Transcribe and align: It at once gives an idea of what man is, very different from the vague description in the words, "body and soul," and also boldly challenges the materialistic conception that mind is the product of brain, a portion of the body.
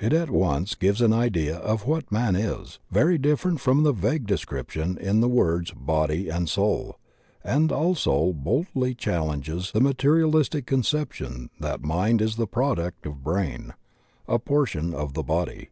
It 0.00 0.12
at 0.12 0.28
once 0.28 0.74
gives 0.74 1.00
an 1.00 1.12
idea 1.12 1.56
of 1.56 1.86
what 1.86 2.10
man 2.10 2.34
is, 2.34 2.80
very 2.90 3.16
different 3.16 3.60
from 3.60 3.84
the 3.84 3.92
vague 3.92 4.26
description 4.26 4.98
in 5.00 5.20
the 5.20 5.28
words, 5.28 5.70
"body 5.70 6.28
and 6.28 6.48
soul," 6.48 6.98
and 7.44 7.70
also 7.70 8.32
boldly 8.32 8.96
challenges 8.96 9.70
the 9.70 9.80
materialistic 9.80 10.66
conception 10.66 11.50
that 11.60 11.80
mind 11.84 12.20
is 12.20 12.34
the 12.34 12.48
product 12.48 13.06
of 13.06 13.22
brain, 13.22 13.72
a 14.26 14.40
portion 14.40 14.92
of 14.94 15.14
the 15.14 15.22
body. 15.22 15.68